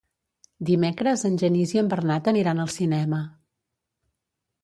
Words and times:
Dimecres 0.69 1.25
en 1.29 1.35
Genís 1.41 1.73
i 1.75 1.81
en 1.81 1.91
Bernat 1.91 2.31
aniran 2.33 2.63
al 2.65 2.73
cinema. 2.79 3.23